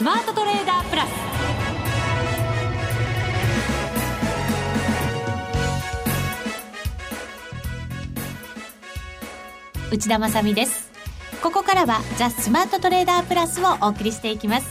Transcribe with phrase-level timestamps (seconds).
[0.00, 1.10] スマートトレーダープラス。
[9.92, 10.90] 内田まさです。
[11.42, 14.68] ここからはザ・スマートトレーダープラスをお送りしていきます。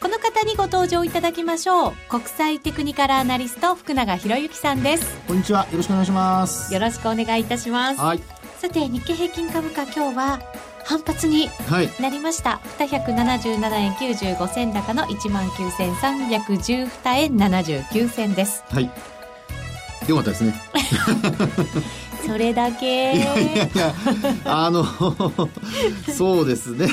[0.00, 1.92] この方にご登場いただきましょう。
[2.08, 5.14] 国際テクニカルアナリスト福永博之さんです。
[5.28, 5.66] こんにちは。
[5.70, 6.72] よろしくお願いします。
[6.72, 8.00] よろしくお願いいたします。
[8.00, 8.20] はい。
[8.56, 10.40] さて日経平均株価今日は
[10.88, 11.50] 反発に
[12.00, 18.64] なりました、はい、277円95銭高の1万9312円79銭です。
[18.70, 18.90] はい。
[20.08, 20.54] よかったですね
[22.26, 23.16] それだけ。
[23.16, 23.94] いやいやいや
[24.44, 24.84] あの
[26.12, 26.88] そうですね。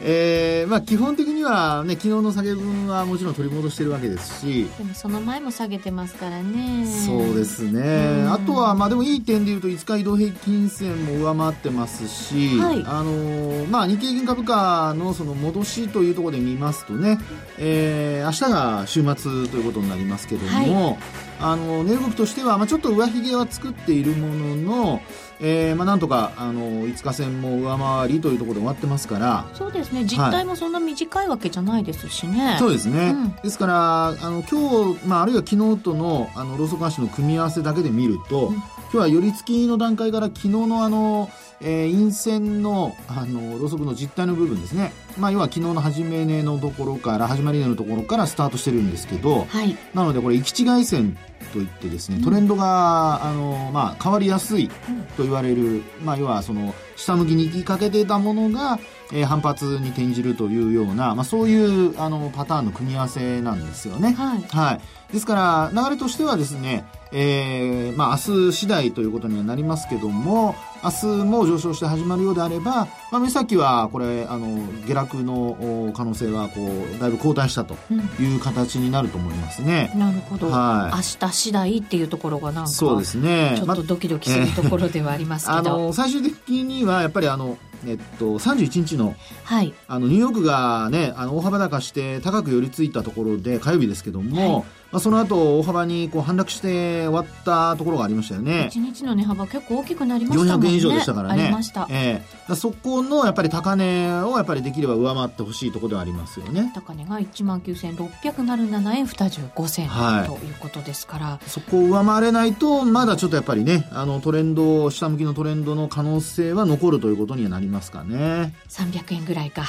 [0.00, 4.68] えー、まあ基本的にはね昨日の下げ分はもちろん取り戻してるわけですし。
[4.78, 6.86] でもその前も下げてますからね。
[7.06, 8.26] そうですね。
[8.28, 17.18] あとはまあでもいい点でいうと5日移動平均線も上回ってますし、はい、あのまあ日経平均株価のその戻しというところで見ますとね、
[17.58, 25.02] えー、明日が週末ということになりますけども、はいあの値動きとしては、まあ、ちょっと上髭は作っているものの、
[25.40, 29.46] えーまあ、なんとかあの5日線も上回りというところで終わってますから。
[29.54, 30.04] そうですね。
[30.04, 41.30] 実態もそんな短いわけじゃないですしね、はい、そうですね、うん、ですからあの今日、まあ、あるいは昨日とのあのローソク足の組み合わせだけで見ると、うん、今日は寄り付きの段階から昨日のあの
[41.62, 51.16] えー、陰線のあのローソクの実態の部分ですね、まあ、要は昨日の始め値のところから始まり値のところからスタートしてるんですけど、はい、なのでこれ行き違い線
[51.52, 54.68] といってですねトレンドが、あのまあ、変わりやすい
[55.16, 58.78] と言われる、まあ、要はその下向きに行きかけてたものが、
[59.12, 64.12] えー、反発に転じるというような、まあ、そういうあのパターンの組み合わせなんですよね。
[64.12, 77.76] はい、はい、ですから流れとしてはですね、えーまあ、明日次第ということにはなりますけども明日も上昇して始まるようであれば、まあ、目先はこれあの下落の可能性はこうだいぶ後退したと
[78.20, 79.90] いう形になると思いますね。
[79.94, 83.54] うん、なるほど、はい、明日次第っていうところがなんかそうですね。
[83.56, 98.68] ちょっとドキドキするところではありますけど、まあえー、あの最終的にはやっぱりあのえっと、31日の,、はい、あのニューヨークが、ね、あの大幅高して高く寄り付いたところで火曜日ですけども、はいまあ、その後大幅にこう反落して終わったところがありましたよね。
[98.70, 100.68] 1日の値幅結構大きくなりましたもんね。
[100.68, 101.44] 400円以上でしたからね。
[101.44, 106.70] ありました、えー、そこのやっぱり高値をやっぱりできれば上回ってほしいところではありますよね。
[106.74, 111.40] 高値が1万9607円25銭、はい、ということですから。
[111.46, 118.54] そこを上回れないとまだちょっとやっぱりねあのトレンド下向きのトレンドの可能性は残るということにはなりますかね。
[118.68, 119.64] 300円ぐらいか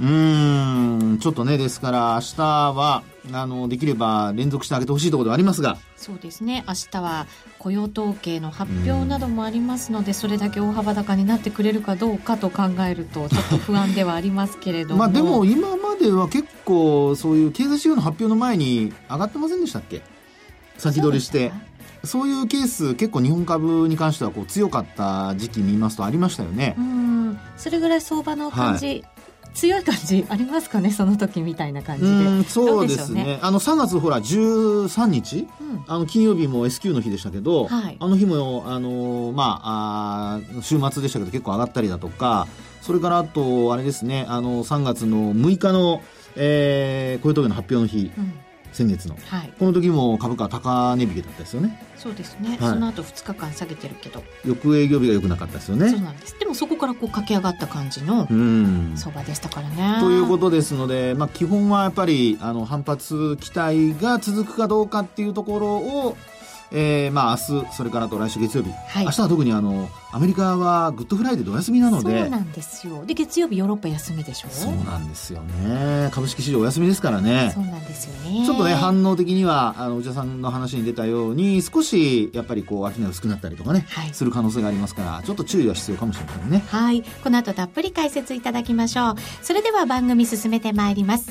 [0.00, 2.42] うんちょっとねですから明日
[2.72, 5.76] はあのできれば連続してあげてほしいところではありますが。
[5.96, 6.64] そうですね。
[6.68, 7.26] 明日は
[7.58, 14.98] 雇用統計の発表などもありますのでそれだけ大幅高になってくれるかどうかと考えると ちょっと不安ではありますけれども。
[15.00, 20.02] まあでも今までは結構そういう経済指標の発表の前に上がってませんでしたっけ？
[20.78, 21.50] 先取りして。
[22.04, 24.80] そういうケース結構日本株に関してはこう強か？
[24.80, 29.04] った時期見ますとありましたよねうんそれぐらい相場の感じ、はい
[29.54, 32.48] 強い感じありますかねその時みたいな感じで。
[32.48, 42.46] そうですね、ね、あの3月ほら13日、うん、あの金曜日も S q の日でしたけど、はい、あの日もあのまああ週末でしたけど結構上がったりだとか
[42.80, 46.02] それからあとあれですねあの3月の6日の、
[46.36, 48.32] えー、雇用統計の発表の日、うん
[48.72, 51.80] 先月の、はい、この時も株価高値引けだったですよね。
[51.96, 54.22] そうですね、はい、その後2日間下げてるけど。
[54.44, 55.90] 翌営業日が良くなかったですよね。
[55.90, 56.38] そうなんです。
[56.38, 58.26] でもそこからこう駆け上がった感じの
[58.96, 59.98] 相場でしたからね。
[60.00, 66.16] ということですので、まあ、基本はやっぱりあの反発期待が続くかどうかっていうところを
[66.70, 72.20] えー、まあ明日それからと来週月曜日、はい、明日は特にあのアメリカはグッドフライデーでお休みなので。
[72.20, 73.04] そうなんですよ。
[73.06, 74.48] で月曜日ヨーロッパ休みでしょ？
[74.50, 76.10] そうなんですよね。
[76.12, 77.52] 株式市場お休みですからね。
[77.54, 78.46] そうなんですよね。
[78.46, 86.64] ちょっとね反応的にはあの内田さんの話に出たように少しやっぱりこう商い薄くなったりとかね、はい、する可能性がありますからちょっと注意は必要かもしれませんね。
[86.68, 87.02] はい。
[87.02, 89.14] この後たっぷり解説いただきましょう。
[89.42, 91.30] それでは番組進めてまいります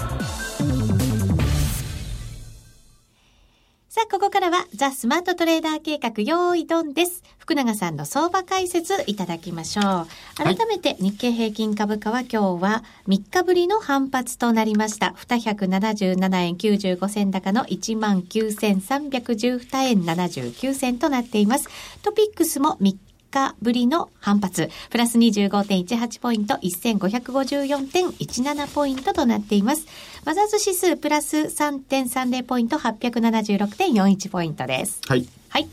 [4.01, 7.21] さあ、ここからは、ザ・スマートトレーダー計画、用意ドンです。
[7.37, 10.07] 福永さんの相場解説いただきましょう。
[10.37, 15.13] 改めて、日経平均株価は今日は3日ぶりの反発となりました。
[15.17, 21.69] 277円95銭高の19,312円79銭となっています。
[22.01, 29.85] トピックスも3日ぶりの反発、プラス25.18ポイント、1554.17ポイントとなっています。
[30.25, 34.99] マザーズ指数プラス3.30ポイント、876.41ポイントです。
[35.07, 35.27] はい。
[35.49, 35.67] はい。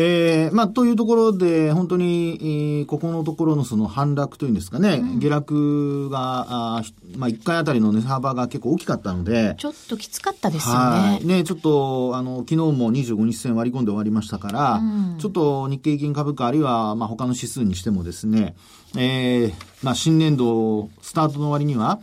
[0.00, 6.46] えー、まあ、というところで、本当に、えー、ここのところのその反落というんですかね、うん、下落が、
[6.78, 6.82] あ
[7.16, 11.20] まあ、1回あたりの値幅が結構大きかったので、ちょっときつかったですよね。
[11.24, 14.82] ね、ちょっと、あの、昨日も25日線割り込んで終わりましたから、う
[15.16, 18.54] ん、ちょっと日経平均株価、あるいは、まあ、他の指数にしてもですね、
[18.96, 19.52] えー、
[19.82, 21.98] まあ、新年度、スタートの割には、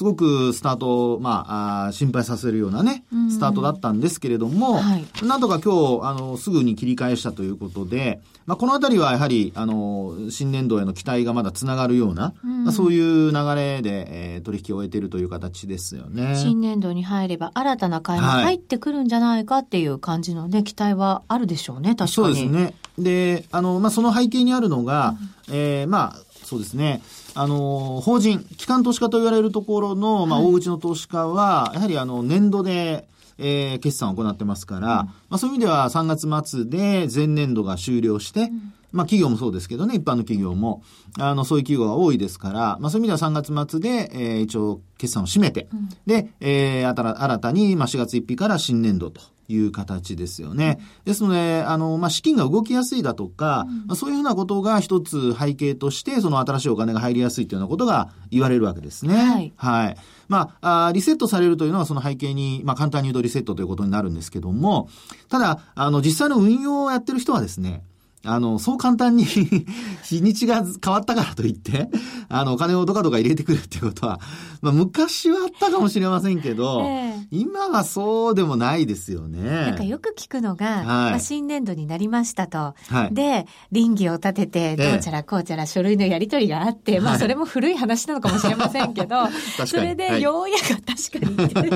[0.00, 16.34] すごくスタートまあ、あ心配させるようなね、スタートだったんですけれども、はい、なんとか今日、あの、すぐに切り返したということで、まあ、このあたりはやはり、あの、新年度への期待がまだつながるような、まあ、そういう流れで、えー、取引を終えているという形ですよね。
[16.34, 22.08] 新年度に入れば新たな買いが入ってくるんじゃないかっていう感じのね、期待はあるでしょうね、確かに。
[22.08, 22.74] そうですね。
[22.98, 25.14] で、あの、まあ、その背景にあるのが、
[25.48, 27.02] うん、えー、まあ、そうですね。
[27.34, 40.82] あの、法人、機関投資家と言われるところの、まあ、大口の投資家は、やはりあの、年度で、えー、決算を行ってますから、うん、まあ、そういう意味では3月末で前年度が終了して、うん、まあ、企業もそうですけどね、一般の企業も、
[41.18, 49.22] あの、そういう企業が多いですから、まあ、そういう意味では3月末で、えー、一応、決算を締めて、うん、で、えー、新たに、まあ、4月1日から新年度と。
[49.52, 50.78] いう形ですよね。
[51.04, 59.14] ですので、あの、まあ、資金が動きやすいだとか、うん、まあ、そういうふうなことが一つ背景として、その新しいお金が入りやすいというようなことが言われるわけですね。
[59.16, 59.52] はい。
[59.56, 59.96] はい。
[60.28, 64.88] まあ、あリセットされるというのはその背景に、まあ、簡単に言うとリセットということになるんですけども、
[65.28, 67.82] ただ、あの、実際の運用をやってる人はですね、
[68.24, 69.24] あの、そう簡単に
[70.04, 71.88] 日にちが変わったからといって、
[72.28, 74.20] あの、お金をどかどか入れてくるっていうことは、
[74.60, 79.40] まあ、昔はあったかもしれませんけど、えー、今はそうでもないですよね。
[79.40, 82.74] なんかよく聞くのが、はい、まあ、新年度になりましたと。
[82.88, 89.16] はい、で、倫理を立てて、どうちゃらこうちゃら書類のやり取りがあって、えー、まあ、それも古い話なのかもしれませんけど、
[89.66, 91.74] それで、ようやく、確かに、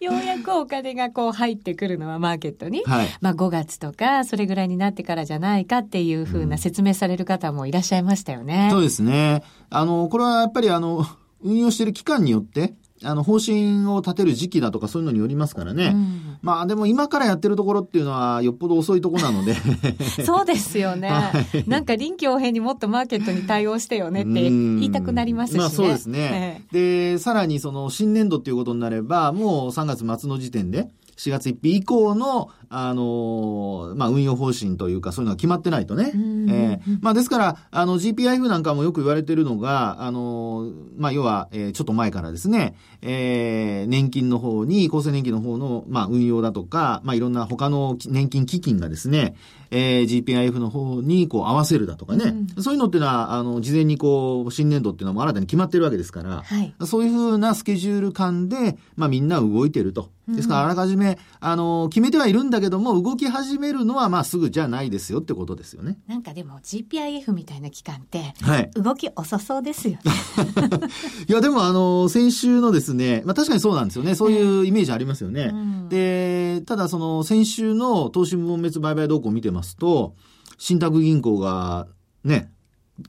[0.00, 8.64] ようやくお金がこう入ってくるのはマーケットに、はい、まあ、5月とか、それぐらいになってからじゃないないかっていうふうな説明される方もいらっしゃいましたよね。
[8.64, 9.42] うん、そうですね。
[9.68, 11.04] あの、これはやっぱりあの、
[11.42, 15.86] 運用している期間によって、あの、方針を立てる時期だとかそういうのによりますからね。
[15.86, 19.54] うん、まあでも今からやってるところっていうのはよっぽど遅いところなので
[20.24, 21.08] そうですよね。
[21.08, 25.60] はい、なんか臨機応変にもっとマーケットに対応してよねって言いたくなりますしね。
[25.60, 26.66] まあそうですね。
[26.72, 36.12] で、さらにその新年度っていうことになれば、もう3月末の時点で、4月1日以降の、あのー、まあ、運用方針というか、そういうのが決まってないとね。
[36.14, 49.34] えー、まあ、ですから、あの、GPIF なんかもよく言われてるのが、あのー、まあ、要は、えー、ちょっと前からですね、えー、年金の方に、厚生年金の方の、まあ、運用だとか、まあ、いろんな他の年金基金がですね、
[49.70, 52.24] えー、GPIF の方にこう合わせるだとかね、
[52.56, 60.10] うん、そういうのっていうのは、あの、事前にこう、新年度っていうのも新たに決まってるわけですから、はい、そういうふうなスケジュール感で、まあみんな動いてると。
[60.34, 65.98] ですから、あらかじめ、あの、決めてはいるんだけども、動き始めるのは、まあすぐじゃないですよってことですよね。
[66.06, 70.00] なんかでも GPIF みたいな期間って、はい、動き遅そうですよね。
[71.28, 74.14] いや、でもあの、先週のですね、まあ確かにそうなんですよね。
[74.14, 75.50] そういうイメージありますよね。
[75.52, 80.14] うん、で、ただその、先週の投資部門別売買動向を見てますと、
[80.58, 81.86] 信託銀行が
[82.24, 82.50] ね、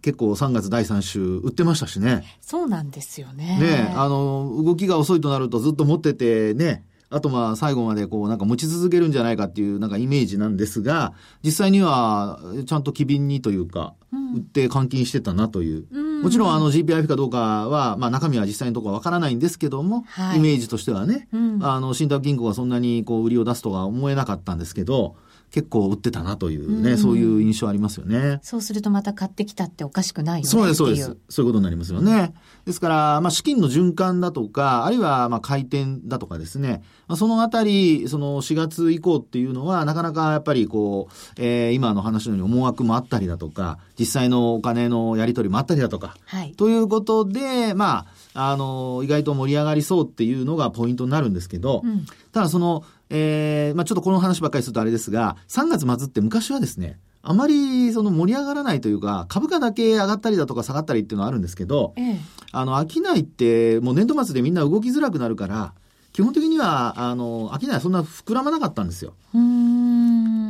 [0.02, 2.24] 結構3月第3週売ってましたしね。
[2.40, 3.60] そうなんですよね。
[3.60, 13.96] ねあの、動きが遅いとなるとずっと持っててね、あとまあ最後までこうなんか持ち続けるんじゃないかっていうなんかイメージなんですが、実際にはちゃんと機敏にというか、
[14.34, 15.86] 売って換金してたなという。
[16.24, 21.28] もちろんあの GPIF かどうかは、まあ中身は実際のところはわからないんですけども、はい、イメージとしてはね、
[21.62, 25.18] あの信託銀行がそんなにこう売りを出すとは思えなかったんですけど、
[25.52, 28.40] 結構売ってたなというね、うん、そういう印象ありますよね。
[28.42, 31.18] そうするとまた買ってきたっておかしくないよねそうです、そうです。
[31.30, 32.34] そういうことになりますよね。
[32.66, 62.20] ですから、まあ、資金の循環だとか、あるいは、まあ、回転だとかですね、まあ、そのあたり、その4月以降っていうのは、なかなかやっぱりこう、えー、今の話のように思惑もあったりだとか、実際のお金のやり取りもあったりだとか、はい、ということで、まあ、あの、意外と盛り上がりそうっていうのがポイントになるんですけど、うん、ただその、えー、まあちょっとこの話ばっかりするとあれですが、3月末って昔はですね、あまりその盛り上がらないというか、株価だけ上がったりだとか下がったりっていうのはあるんですけど、ええ、
[62.52, 65.74] あの、商いってもう年度末でみんな動きづらくなるから、
[66.14, 69.14] 基本的には、あの、商いはそんな膨らまなかったんですよ。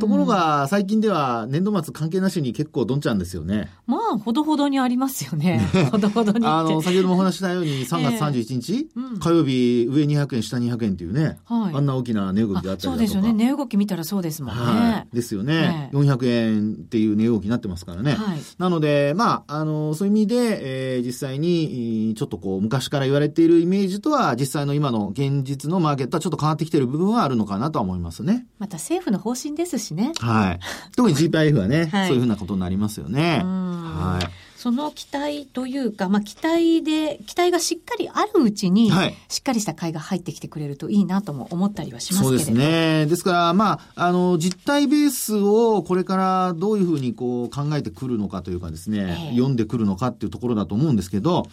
[0.02, 3.70] ところが、最近では年度末関係なしに結構どんちゃんですよね。
[3.86, 5.60] ま間ほどほどにありますよね。
[5.92, 13.32] ほどほどにあの、先ほどもお話したように、3月31日、えーうん、火曜日、上200円、下200円っていうね、はい、あんな大きな値動きであったりそうですよね。
[13.32, 14.60] 値動き見たらそうですもんね。
[14.60, 16.16] はい、ですよね、えー。
[16.16, 18.14] 400円っていう値動きになってますからね。
[18.14, 28.46] はい、なので、まあ、あの、そういう意味で、えー、実際に、ちょっとこう、昔から言われているイメージとは、実際の今の現実のマーケットはちょっと変わってきている部分はあるのかなとは思いますね。
[28.58, 30.12] また政府の方針ですしね。
[30.18, 30.60] はい。
[30.96, 33.42] 特に GPIF はね、 はい、そういうふうなことになりますよね。
[33.44, 34.26] はい。
[34.62, 43.06] その期待というか、まあ、期待で、期待がしっかりあるうちに、はい、しっかりした買いが入ってきてくれるといいなとも思ったりはしますけれどそうですね。
[43.06, 51.48] ですから、まあ、あの、実態ベースをこれからどういうふうにこう考えてくるのかというかですね、えー、読んでくるのかっていうところだと思うんですけど、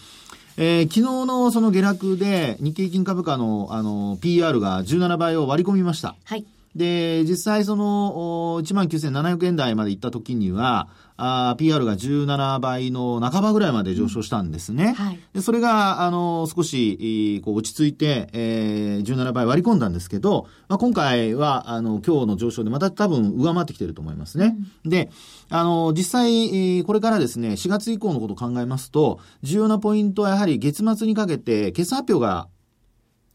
[0.57, 6.15] えー、昨日のその下落で日経金株価のあの PR が17倍を割り込みました。
[6.25, 6.45] はい。
[6.75, 10.87] で、実際その、19,700円台まで行った時には、
[11.21, 14.85] あ PR が17倍の半ばぐらいまで上昇したんですね。
[14.85, 24.55] うんはい、でそれが、あの、少し、こう落ち着いて、えー、17倍割り込んだんですけど、まあ、今回は、あの、今日の上昇でまた多分上回ってきてると思いますね。
[24.85, 25.09] うん、で、
[25.49, 32.47] あの、実際、これからですね、4月以降のことを考えますと、重要なポイントはやはり月末にかけて決算発表が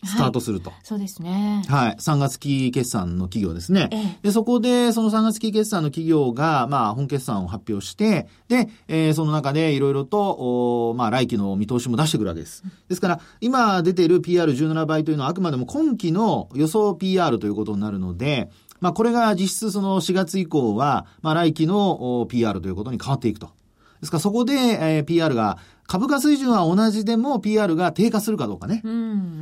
[0.05, 0.71] スタートすると。
[0.71, 1.63] はい、そうですね。
[1.69, 1.97] はい。
[1.97, 3.89] 3月期決算の企業ですね。
[3.93, 12.65] ええ、で、そこで、その3月期決算の企業が、まあ、本決算を発表して、で、えー、その中でいろいろと、おまあ、来期の見通しも出してくるわけです。
[12.89, 23.51] ですから、今出ている PR17 倍というのはあくまでも今期の予想 PR ということになるので、まあ、これが実質その4月以降は、まあ、来期の PR ということに変わっていくと。
[24.01, 28.81] ですからそこで、えー、PR が株価水準は同じでも PR が低下するかどうかね。
[28.85, 28.93] うん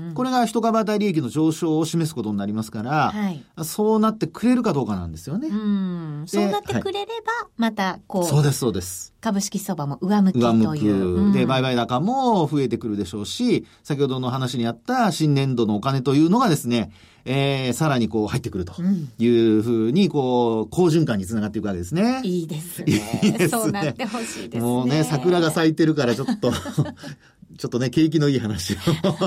[0.08, 5.48] うん、これが一株当たり利益の上昇を示すことになりますから、はい、そうなってくれるかどうかなんですよね。
[5.48, 9.11] うんそうなってくれれば、またこう、そうです、そうです。
[9.22, 10.52] 株式相場も上向きという。
[10.52, 10.96] 上向く。
[10.98, 16.90] うん、で、売買高も増えてくるでしょうし、先ほどの話にあった新年度のお金というのがですね、
[17.24, 18.74] えー、さらにこう入ってくると
[19.18, 22.20] いうふうに、こう、好循環につながっていくわけですね。
[22.24, 23.20] いいですね。
[23.22, 23.48] いいですね。
[23.48, 24.60] そうなってほしいですね。
[24.60, 26.52] もうね、桜が咲いてるからちょっと
[27.58, 28.76] ちょっとね、景気のいい話を。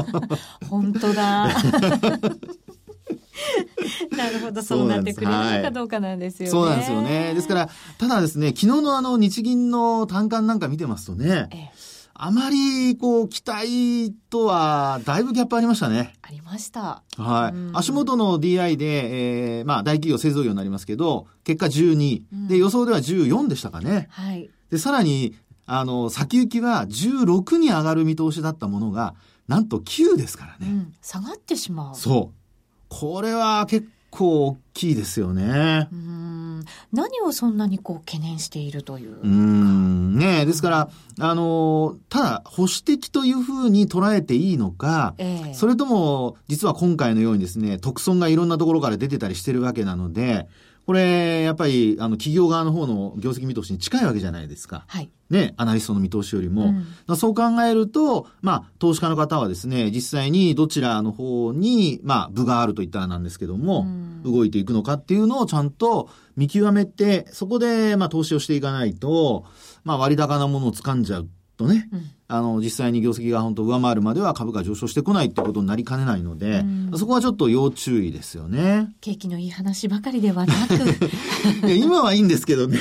[0.67, 1.49] 本当だ。
[4.15, 6.51] なるほど、そうなってくれるのかどうかなんですよね。
[6.51, 7.33] そうなんですよね。
[7.33, 11.71] ですから、ただですね、昨日のあの日銀の単価なんか見てますとね、ええ、
[12.17, 16.13] あまり、こう、期待とは、だいぶギャップありましたね。
[16.21, 17.03] ありました。
[17.17, 17.57] はい。
[17.73, 24.07] 足元の DI で、えー、まあ、大企業製造業になりますけど、結果12、うん、で、予想では14でしたかね。
[24.11, 24.49] はい。
[24.71, 29.15] で、さらに、あの、先行きは16に上がる見通しだったものが、
[29.49, 30.71] なんと9ですからね。
[30.71, 31.95] うん、下がってしまう。
[31.95, 32.44] そう。
[32.89, 35.89] これは結構大きいですよね。
[35.91, 36.65] うん。
[36.93, 40.17] 何をそんなにこう懸念しているといううん。
[40.17, 40.89] ねですから、
[41.19, 50.47] あの、ただ保守的というふうに捉えていいのか、えー、それとも実は今回のようにですね、特損がいろんなところから出てたりしてるわけなので、
[50.85, 54.85] これ、やっぱり、あの、企業側の方の業績見通しに近いわけじゃないですか。
[54.87, 55.09] はい。
[55.31, 56.75] ね、アナリストの見通しよりも。
[57.07, 69.45] うん、そう考えると、まあ、投資家の方はですね、実際にどちらの方に、まあ、部があるといったらなんですけども、うん、動いていくのかっていうのをちゃんと見極めて、そこで、まあ、投資をしていかないと、
[69.83, 78.93] まあ、割高なものを掴んじゃうとね、うん、あの、実際に業績が本当上回るまでは株価上昇してこないってことになりかねないので、うん、そこはちょっと要注意ですよね。
[79.01, 80.73] 景気のいい話ばかりではなく。
[81.73, 82.79] 今はいいんですけどね、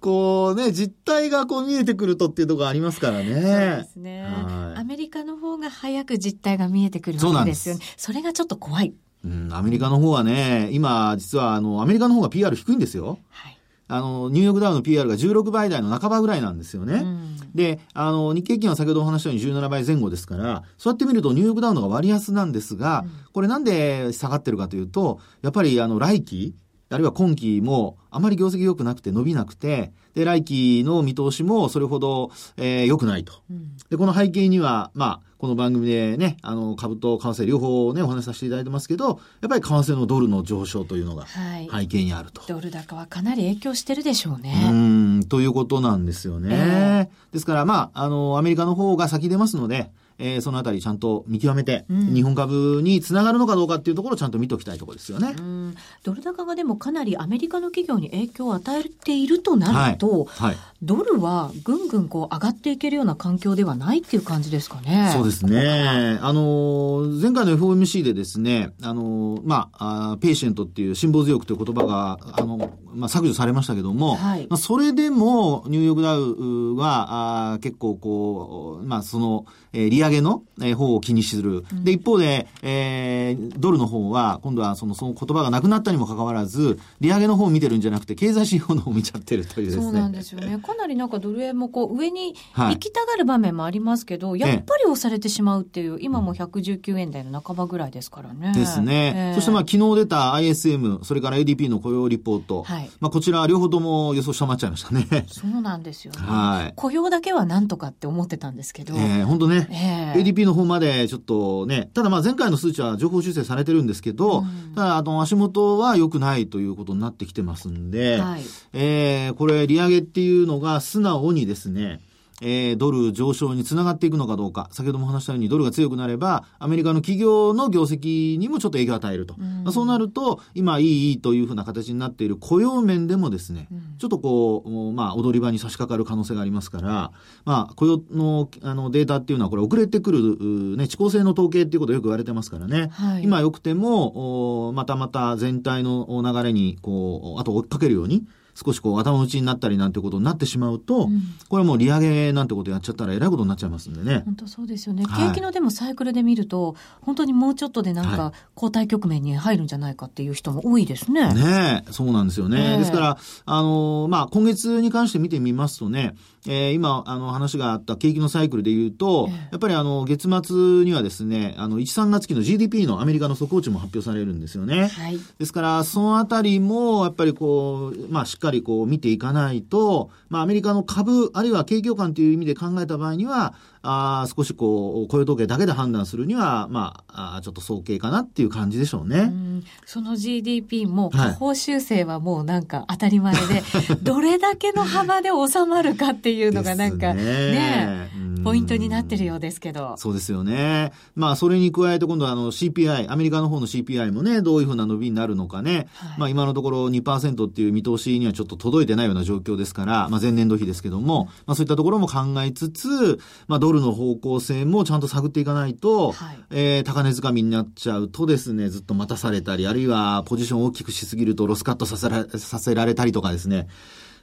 [0.00, 3.24] こうね、実態がこう見えてくるとっていうところありますからね。
[3.24, 4.80] そうですね、はい。
[4.80, 7.80] アメリカの方が早く実態が見えてくるわけですよね。
[7.96, 8.94] それがちょっと怖い。
[9.24, 13.18] うん、アメリカの方はね、今、実はあの、アメリカの方が PR 低いんですよ。
[13.30, 13.53] はい。
[13.94, 16.94] あの、ニューヨークダウの PR が16倍台の半ばぐらいなんですよね。
[16.94, 26.56] うん、で、あの、日経金は先ほどお話したように17倍前後ですから、そうやって見るとニューヨークダウのが割安なんですが、うん、これなんで下がってるかというと、やっぱりあの、来期、
[26.90, 33.34] あるいは今期もあまり業績良くなくて伸びなくて、で、来期の見通しもそれほど、えー、良くないと。
[33.50, 42.40] うん、で、この背景には、まあ、この番組でね、あの、株と為替両方ね、お話しさせていただいてますけど、やっぱり為替のドルの上昇というのが背景にあると。
[42.40, 44.68] はい、ドル高はかなり影響してるでしょうね。
[44.70, 46.48] うん、ということなんですよね。
[46.50, 55.34] えー、ですから、まあ、あの、アメリカの方が先出ますので、えー、そのあたりちゃんと見極めて、うん日本株につながるのかどうかっていうところをちゃんと見ておきたいところですよね。
[55.36, 60.56] うんドル高がでもかなりアメリカの企業に影響を与えているとなると、はい。
[60.82, 65.10] ドルはぐんぐんこう上がっていけるような環境ではないっていう感じですかね。
[65.14, 66.18] そうですね。
[66.20, 81.64] あの、前回の FOMC でですね、あの、まあ、あペーシェントっていう辛抱強くという言葉が、あの、まあ、削除されましたけども、はいまあ、それでも、ニューヨークダウは、あー結構こう、まあ、その、えー利上げの、えー方を気にする。
[81.82, 89.82] で、一方で、えードルの方は、今度はその、その言葉がなくなったにもかかわらず、利上げの方を見てるんじゃなくて、経済指標の方を見ちゃってるというですね。
[89.82, 90.58] そうなんですよね。
[90.58, 98.52] かなりなんかドル円もこう上にはい行きたがる場面もありますけど、やっぱり押されてしまうっていう、今も119円台の半ばぐらいですからね。
[98.54, 99.12] ですね。
[99.16, 102.62] ええそしてまあ昨日出た ISM、それから ADP の雇用リポート。
[102.62, 105.06] はいまあこちら両方とも予想下回っちゃいましたね。
[105.28, 106.18] そうなんですよね。
[106.20, 108.94] はい雇用だけはなんとかって思ってたんですけど。
[108.94, 109.63] えー、本当ね。
[109.70, 114.74] ええ ADP の方までちょっとね、ただまあ前回の数値は情報修正されてるんですけど、うん。
[114.74, 118.42] ただあの足元は良くないということになってきてますんで、はい。
[118.72, 122.00] えーこれ利上げっていうのが素直にですね、
[122.44, 129.34] えードル上昇につながっていくのかどうか、先ほども話したようにドルが強くなれば、アメリカの企業の業績にもちょっと影響を与えると。
[129.38, 137.12] うんまあそうなると、今いいいいというふうな形になっている雇用面でもですね、うんちょっとこう、まあ踊り場に差し掛かる可能性がありますから、
[137.44, 142.88] まあ雇用のあのデータっていうのはこれ遅れてくる、うね、遅効性の統計っていうことをよく言われてますからね。
[142.92, 154.22] はい今良くても、おまたまた全体の流れに、こう、あと追っかけるように、少しこう頭打ちになったりなんてことになってしまうと、うんこれもう利上げなんてことやっちゃったらえらいことになっちゃいますんでね。
[154.24, 155.04] 本当そうですよね。
[155.04, 161.32] はい景気のでもサイクルで見ると、本当にもうちょっとでなんはか交代局面に入るんじゃないかっていう人も多いですね。
[161.34, 162.72] ねえ、そうなんですよね。
[162.72, 166.14] ええですから、あの、まあ、今月に関して見てみますとね、
[166.46, 174.88] えー今、あの、話があった景気のサイクルで言うと、ええやっぱりあの、月末にはですね、あの、1、3月期の GDP のアメリカの速報値も発表されるんですよね。
[174.88, 175.18] はい。
[175.38, 189.18] ですから、そのあたりも、やっぱりこう、まあ、しっかりかりこう見ていかないと、まあ、アメリカの株、あるいは景況感という意味で考えた場合には、あー少しこう、雇用統計だけで判断するには、まあ、あーちょっと早計かなっていう感じでしょうね。
[189.18, 193.62] うんその GDP もはい下方修正はもうなんか当たり前で、
[194.02, 199.94] どれだけの幅で収まるかっていうのがなんかねうんポイントになってるようですけど。
[199.96, 200.92] そうですよね。
[201.16, 205.88] まあ、それに加えて今度はあの CPI、アメリカの方の CPI もね、どういうふうな伸びになるのかね。
[205.94, 216.38] はいまあ、今のところ2%っていう見通しにはちょっと届いてないような状況ですから、まあ、前年度比ですけども、まあ、そういったところも考えつつ、まあ、ドルの方向性もちゃんと探っていかないと、はい。
[216.50, 223.68] えー高値掴みになっちゃうとですね、ずっと待たされたり、あるいはポジションを大きくしすぎるとロスカットさせらさせられたりとかですね、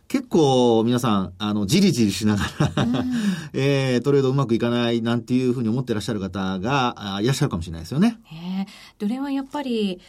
[0.07, 2.43] 結構皆さん、あの、じりじりしなが
[2.75, 3.05] ら、
[3.53, 8.19] えートレードうまくいかないなんていうふうに思ってらっしゃる方があいらっしゃるかもしれないですよね。
[8.31, 8.95] ねえ。
[8.99, 9.99] どれはやっぱり、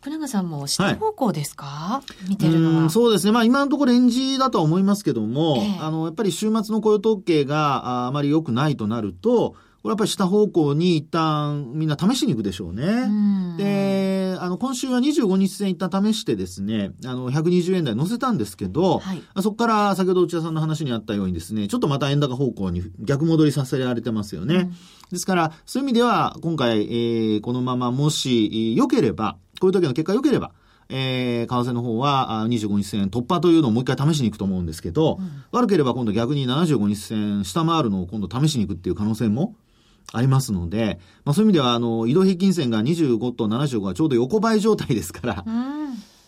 [0.00, 2.82] 福永さんも下方向ですか、見てるのは。
[2.82, 3.32] うんそうですね。
[3.32, 12.84] まあ今のところレンジだとは思いますけども、ええあの、やっぱり週末の雇用統計がああまり良くないとなると、これやっぱり下方向に一旦みんな試しに行くでしょうね。
[12.84, 24.54] うんで、あの、今週は25日線一旦試してですね、あの、120円台乗せたんですけど、はいそこから先ほど内田さんの話にあったようにですね、ちょっとまた円高方向に逆戻りさせられてますよね。
[24.54, 24.74] うん
[25.08, 30.52] ですから、そういう意味では、今回、えーこのままもし、えー良ければ、こういう時の結果良ければ、
[30.88, 35.18] えー為替の方はあ25日線突破というのをもう一回試しに行くと思うんですけど、
[35.52, 39.54] 悪ければ今度逆に75日線下回るのを今度試しに行くっていう可能性も
[40.12, 45.76] ありますので、まあそういう意味では、あの、移動平均線が25と75がちょうど横ばい状態ですから、うん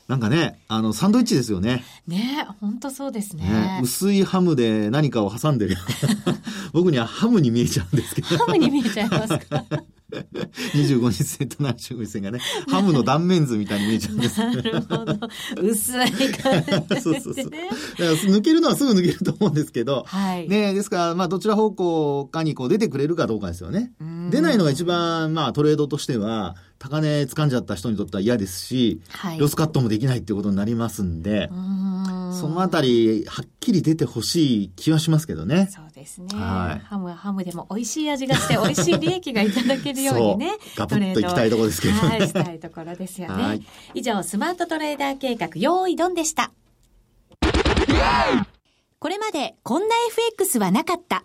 [0.09, 1.85] なんかね、あの、サンドイッチですよね。
[2.07, 3.45] ねえ本当そうですね。
[3.45, 5.77] ね薄いハムで何かを挟んでる。
[6.73, 8.29] 僕にはハムに見えちゃうんですけど。
[8.38, 9.64] ハムに見えちゃいますか？
[10.75, 14.38] 25日線と75日線がね、ハムの断面図みたいに見えちゃうんです。
[14.40, 15.18] なるほど。
[15.62, 16.64] 薄い感
[16.97, 17.35] じそうそうそう。
[17.35, 17.68] でだね。
[17.68, 20.49] から抜けるのはすぐ抜けると思うんですけど、はい。
[20.49, 23.92] ねですから、まあ、どちら方向かにこう出てくれるかどうかですよね。
[24.01, 31.88] うん出ないのが一番、まあ、トレードとしては、高値掴んじゃった人にとっては嫌ですし、はいロスカットもできないってことになりますんで、うん
[32.38, 35.69] そのあたり、はっきり出てほしい気はしますけどね。
[35.73, 36.29] そうですね。
[36.35, 40.53] はいハムはハムでも美味しい味がして、美味しい利益がいただけるようにね。
[40.77, 43.62] ガブッといきたいところですけどねはい、したいところですよねはい。
[43.95, 46.53] 以上、スマートトレーダー計画、用意ドンでした。
[49.01, 51.25] これまでこんな FX はなかった。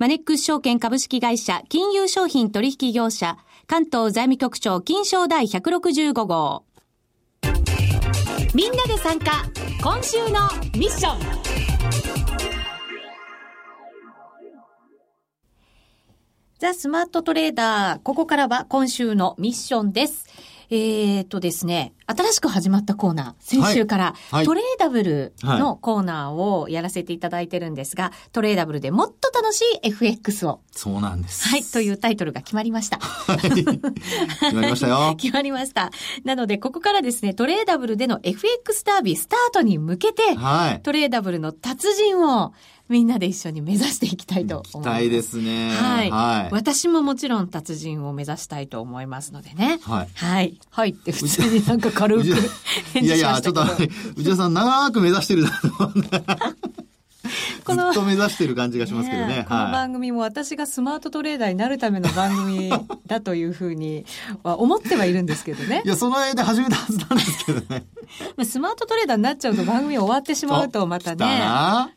[0.00, 3.36] マネックス証券株式会社金融商品取引業者
[3.66, 6.64] 関東財務局長金賞第165号。
[8.54, 9.44] みんなで参加
[9.82, 11.20] 今週のミッション
[16.58, 20.29] ザ・スマートトレーダー、ここからは今週のミッションです。
[20.70, 30.60] えっ、ー、とですね、新しく始まったコーナー、先週から、はい、トレーダブルのコーナーをやらせていただいてるんですが、トレーダブルでもっと楽しい FX を。
[30.70, 31.48] そうなんです。
[31.48, 32.98] はい、というタイトルが決まりました。
[32.98, 33.40] はい。
[33.40, 33.64] 決
[34.54, 35.14] まりましたよ。
[35.18, 35.90] 決まりました。
[36.24, 42.52] なので、ここからですね、トレーダブルでの FX ダービースタートに向けて、はい、トレーダブルの達人を
[42.90, 44.76] みんなで一緒に目指していきたいと思います。
[44.76, 45.70] 行きたいですね。
[45.70, 46.10] はい。
[46.10, 49.78] はい、私ももちろん達人を目指したいと思いますのでね。
[49.84, 50.08] はい。
[50.14, 50.58] はい。
[50.70, 53.62] はいって普通になんか軽くいやいや、ちょっと、
[54.16, 55.92] 内田さん長く目指してるなと
[57.64, 59.38] この、ずっと目指してる感じがしますけどね。
[59.38, 62.72] ねこの番組も私がスマートトレーダーになるための番組
[63.06, 64.04] だというふうに
[64.42, 65.82] は思ってはいるんですけどね。
[65.86, 67.84] いや、その間始めたはずなんですけどね。
[68.44, 71.42] スマートトレーダーになっちゃうと番組終わってしまうとまたね、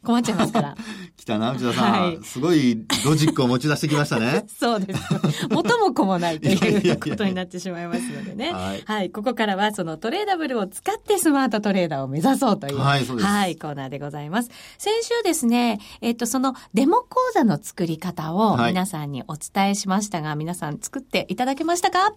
[0.03, 0.75] 困っちゃいますから。
[1.23, 2.19] 来たな、内田さん、はい。
[2.23, 4.45] すごいロジックを持ち出してきましたね。
[4.59, 5.47] そうです。
[5.49, 8.51] 元も子もないという ことになってしまいますのでね。
[8.51, 9.09] はい、はい。
[9.09, 14.49] ここからはそのトレーダブルを使ってスマートトレーダーを目指そうという、はい、はい、コーナーでございます。
[14.77, 22.13] 先週ですね、えっと、そのデモ講座の作り方を皆さんにお伝えしましたが、はい、皆さん作っていただけましたか？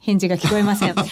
[0.00, 0.94] 返事が聞こえません。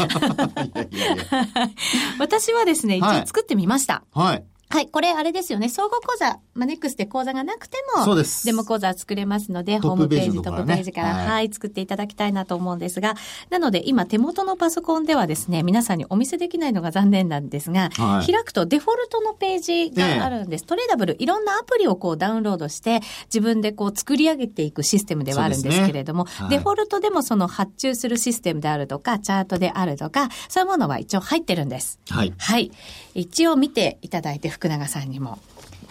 [2.19, 4.05] 私はですね、一応作ってみました。
[4.12, 4.27] はい。
[4.27, 4.45] はい、
[4.92, 5.68] これあれですよね。
[5.68, 8.44] 総合講座、マネックスで講座がなくても、そうです。
[8.46, 13.14] デモ講座作れますので、ホームページ、トップページから、はい、はい、作っていただきたいなと思うんですが、
[13.50, 20.64] なので今手元のパソコンではですね、皆さんにお見せできないのが残念なんですが、はい、開くとデフォルトのページがあるんです。
[20.64, 32.00] トレーダブル、いろんなアプリをこうダウンロードして、自分でこう作り上げていくシステムではあるんですけれども、ねはい、デフォルトでもその発注するシステムであるとか、チャートであるとか、そういうものは一応入ってるんです。
[32.11, 32.35] はい。
[32.37, 32.72] はい。
[33.18, 35.38] 一応見ていただいて、福永さんにも。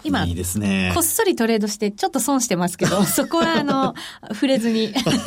[0.06, 0.92] 今、いいですね。
[0.94, 3.94] こっそりトレードしてちょっと損してますけど、 そこはあの、
[4.32, 4.84] 触れずに。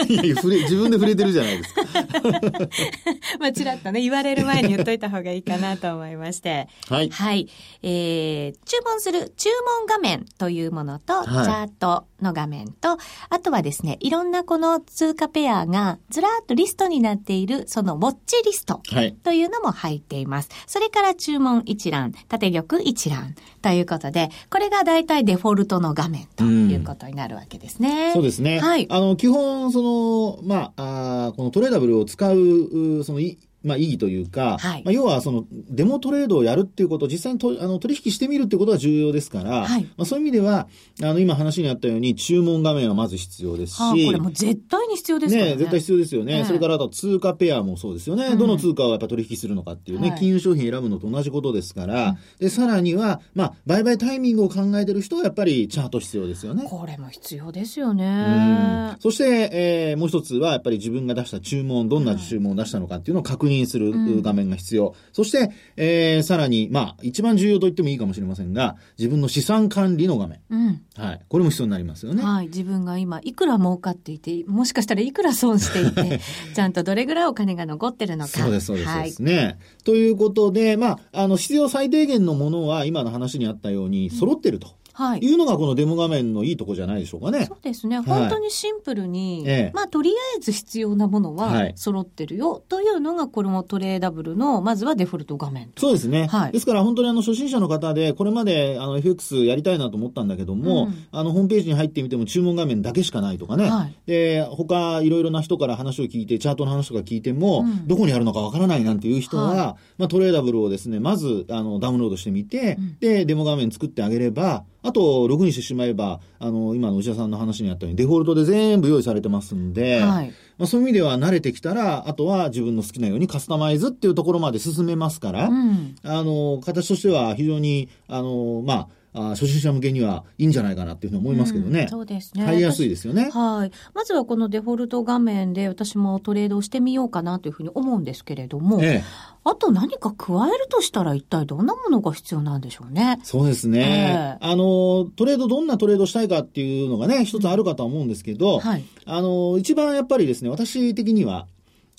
[0.07, 1.81] いやいや触れ、自分で触れてるじゃないですか。
[3.39, 6.67] まあ、ちらっとね、言われる前に言っといた方がいいかなと思いまして。
[6.89, 7.09] はい。
[7.09, 7.49] はい。
[7.83, 12.97] えー、注文する注文画面というものと、はい、チャートの画面と、
[13.29, 18.81] あとはですね、いろんなこの通貨ペアがずらっとリストになっている、そのウォッチリスト
[19.23, 20.49] というのも入っています。
[20.51, 28.11] はい、それから注文一覧、縦玉一覧ということで、これが大体デフォルトの画面ということになるわけですね。
[28.11, 28.59] うそうですね。
[28.59, 28.87] はい。
[28.89, 33.19] あの、基本、その、まあ、あこのトレーダブルを使う、その、
[33.63, 40.67] まあ、意義というか、はい、まあ、要はそのデモトレードをやるっていうことを実際にとあの取引してみるっていうことが重要ですから、はい、まあ、そういう意味では、
[41.01, 45.45] あの今話にあったように注文画面はまず必要ですし、はあ、これも絶対に必要ですね。
[45.45, 46.43] ね絶対必要ですよね。
[46.45, 48.27] それからあと通貨ペアもそうですよね。
[48.27, 56.65] うん、どの通貨をやっぱ取引するのかっていうね、金融商品選ぶのと同じことですから、で、さらには、まあ、売買タイミングを考えてる人はやっぱりチャート必要ですよね。
[56.67, 58.95] これも必要ですよね。
[58.99, 63.91] そして、えー、もう一つはやっぱり自分が出した注文、どんな注文を出したのかっていうのを確認する。
[63.91, 64.95] うん画面が必要。
[65.11, 70.39] そして、えー、さらに、まあ、一番重要と言ってもいいかもしれませんが、自分の資産管理の画面。
[70.49, 70.81] うん。
[70.95, 71.21] はい。
[71.27, 72.23] これも必要になりますよね。
[72.23, 72.47] はい。
[72.47, 76.19] 自分が今、いくら儲かっていて、もしかしたらいくら損していて、
[76.53, 78.31] ちゃんとどれぐらいお金が残ってるのか。
[78.31, 78.89] そうです、そうです。
[78.89, 79.57] はい、ね。
[79.83, 84.78] ということで、まあ、あの、必要最低限のものは、今の話にあったように、揃ってると。
[85.17, 85.19] い。
[85.19, 87.45] うのがこのデモ画面のいいとこじゃないでしょうかね。
[87.45, 87.99] そうですね。
[87.99, 96.27] 本当にシンプルに、ええ、まあとりあえず必要なものは揃ってるよというのがこれもトレーダブルのまずはデフォルト画面そうですね。
[96.27, 103.69] はい、ですから本当にあの初心者の方でこれまであの FX やりたいなと思ったんだけども、うん、あのホームページに入ってみても注文画面だけしかないとかね。
[103.69, 109.57] はい、で、他いろいろな人から話を聞いてチャートの話とか聞いても、うん、どこにあるのかわからないなんていう人は、はい、
[109.97, 131.81] まあトレーダブルをですね、まずあのダウンロードしてみて、うん、で、デモ画面作ってあげれば、あと、ログインしてしまえば、あの、今の内田さんの話にあったように、デフォルトで全部用意されてますんで、はい、まあ、そういう意味では慣れてきたら、あとは自分の好きなようにカスタマイズっていうところまで進めますから、うん、あの、形としては非常に、あの、まあ、あ初心者向けにはいいんじゃないかなっていうふうに思いますけどね。
[131.81, 132.45] うん、そうですね。
[132.45, 133.29] 入りやすいですよね。
[133.31, 133.71] はい。
[133.93, 139.03] まずはこのデフォルト画面で私もトレードをしてみようかなというふうに思うんですけれども、ええ、
[139.43, 143.19] あと何か加えるとしたら一体どんなものが必要なんでしょうね。
[143.23, 144.37] そうですね。
[144.41, 148.83] え、あの、トレードどんなトレードしたいかっていうのがね、一つあるかとは思うんですけど、うん、はい。
[149.05, 151.47] あの、一番やっぱりですね、私的には、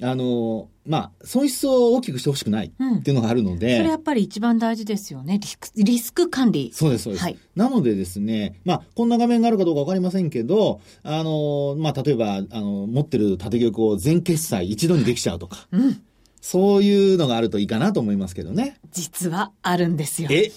[0.02, 5.38] あの、まあ、損失を大きくしてほしくないっていうのがあるので、うん、それやっぱり一番大事ですよね。
[5.38, 6.70] リスク、リスク管理。
[6.72, 7.22] そうです、そうです。
[7.22, 15.68] はい、なのでですね、まあ、こんな画面があるかどうかわかりませんけど、あの、まあ、例えば、あの、持ってる縦玉を全決済一度にできちゃうとか。
[15.72, 16.02] うん。
[16.40, 18.78] そういうのがあるといいかなと思いますけどね。
[18.92, 20.28] 実はあるんですよ。
[20.32, 20.50] え？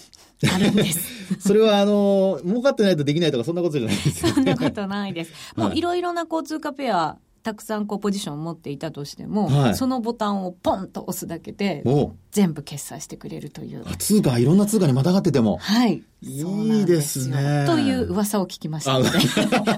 [0.52, 1.40] あるんです。
[1.46, 4.34] それは、あの、儲かってないとできないとか、そんなことじゃないですよ、ね。
[4.34, 5.32] そんなことないです。
[5.56, 11.84] もういろいろな交通貨ペア、たくさんこうポジションを持っていたとしても、はい、そのボタンをポンと押すだけで
[12.30, 13.84] 全部決済してくれるという。
[13.98, 15.58] 通貨、いろんな通貨にまたがってても。
[15.58, 16.02] はい。
[16.22, 17.66] いいですね。
[17.66, 19.10] という噂を聞きましたので、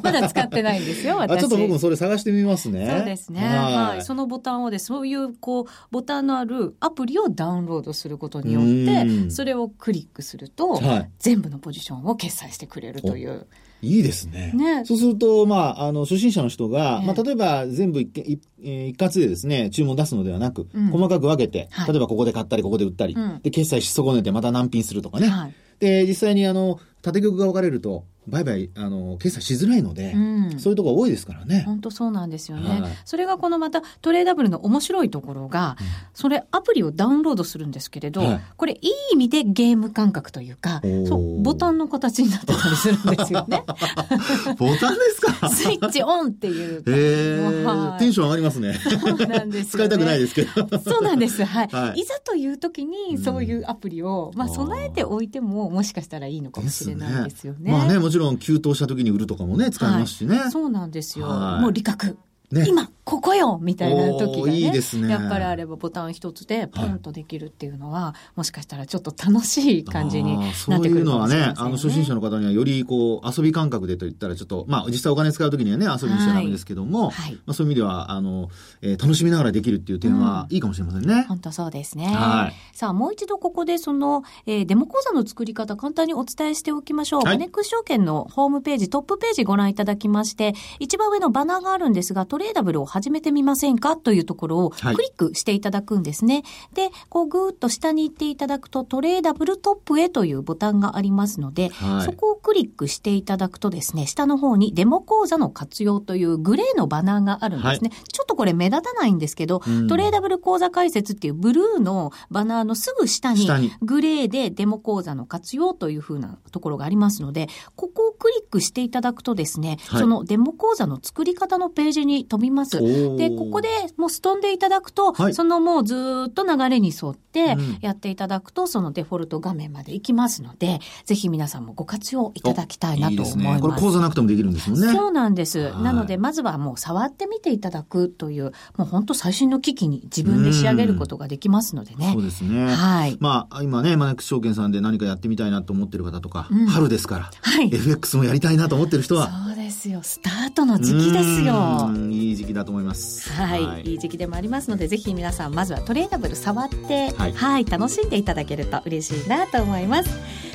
[0.00, 1.40] まだ使ってないんですよ、 私。
[1.40, 2.88] ちょっと僕もそれ探してみますね。
[2.98, 3.40] そうですね。
[3.40, 4.05] はい。
[4.05, 13.48] そのボタンをで、そういうこう、ボタンのあるアプリをダウンロードすることによって、それをクリックすると、はい、全部のポジションを決済してくれるという。
[13.83, 14.53] いいですね。
[14.55, 14.85] ね。
[14.85, 25.29] そうすると、まあ、あの、初心者の人が、まあ、例えば全部一一一括でですね、注文出すのではなく、うん、細かく分けて、例えばここで買ったり、ここで売ったり、うん、で、決済し損ねてまた難品するとかね。
[25.29, 31.62] はい、で、実際にあの、縦玉が分かれると、売買、あの、決済しづらいので、うん、そういうところ多いですからね。
[31.67, 32.81] 本当そうなんですよね。
[32.81, 43.62] はい、それがこのまたトレーダブルの面白いところが、うん、それアプリをダウンロードするんですけれど、はい、これいい意味でゲーム感覚というか、そう、ボタンの形になってたりするんですよね。
[44.59, 45.49] ボタンですか？
[45.49, 46.83] スイッチオンっていう。
[46.87, 48.75] へはい、テンション上がりますね。
[48.75, 50.79] そうなんです、ね、使いたくないですけど。
[50.79, 51.45] そうなんです。
[51.45, 51.69] はい。
[51.69, 57.71] はい、いざという時に、そういうアプリを、まあ、備えておいても、もしかしたらいいのかもしれないですよね。
[57.71, 60.38] ねまあね、もちろん、急騰した時に売るとかもね、使いますしね。
[60.38, 61.26] はい、そうなんですよ。
[61.26, 62.16] もう利確。
[62.57, 65.09] ね、今ここよみたいな時がねいいですね。
[65.09, 78.49] やっぱりあればボタン一つでポンとできるっていうのは、はい、もしかしたらちょっと楽しい感じになってくるかもしれません、ね、そういうのはねあの初心者の方にはよりこう遊び感覚でと言ったらちょっとまあ実際お金使う時にはね遊びにしちゃダメですけども、はい、まあ、そういう意味ではあの、
[78.83, 93.97] えー、楽しみながらできるっていう点はいいかもしれませんね、うん、本当そうですね、はい、さあもう一度ここでその、えー、デモ講座の作り方簡単にお伝えしておきましょう、はい、マネックス証券のホームページトップページご覧いただきまして一番上のバナーがあるんですがトレーダブルを始めてみませんか？
[93.97, 96.35] というところをクリックしていただくんですね。
[96.35, 107.91] はい、で、こうぐーっと下に行っていただくとトレーダブルトップへというボタンがありますので、はい、そこをクリックしていただくとですね、下の方にデモ講座の活用というグレーのバナーがあるんですね。
[107.93, 113.49] はい、ちょっとこれ目立たないんですけど、うん、トレーダブル講座解説っていうブルーのバナーのすぐ下に
[113.83, 122.81] グレーでデモ講座の活用というふうなところがありますので、ここをクリックしていただくとですね、そのデモ講座の作り方のページに飛びます。
[123.17, 133.39] で、ここでもうす飛んでいただくと、はい、そのもうずっと流れに沿ってやっていただくと、そのデフォルト画面まで行きますので、ぜひ皆さんもご活用いただきたいなと思います。
[133.39, 134.93] いいすね、これ講座なくてもできるんですもんね。
[134.93, 135.73] そうなんです。
[135.81, 142.11] なので、まずはもう触ってみていただくという、もう本当最新の機器に自分で仕上げることができますのでね。
[142.12, 142.75] そうですね。
[142.75, 143.17] はい。
[143.21, 147.71] まあ、今ね、マネックス証券さんで何かやってみたいなと思ってる方とか、うん、春ですから、はい。
[147.73, 149.31] FX もやりたいなと思ってる人は。
[149.47, 150.01] そうですよ。
[150.03, 151.91] スタートの時期ですよ。
[152.11, 153.31] いい時期だと思います。
[153.33, 153.64] はい。
[153.64, 160.11] はい、いい時期でもありますので、ぜひ皆さん、まずはトレーダブル触って、はい、はい、楽しんでいただけると嬉しいなと思います。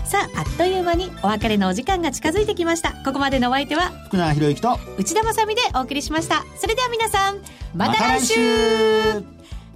[0.05, 2.93] さあ、あっという間にお別れのお時間が近づいてきました。
[3.05, 6.45] ここまでのお相手は、福永博之と内田まさでお送りしました。
[6.57, 7.37] それでは皆さん、
[7.75, 9.21] また来週ま、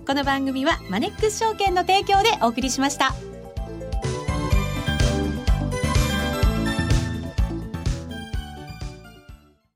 [0.07, 3.34] この番組はマネックス証券の提供でお送りしました。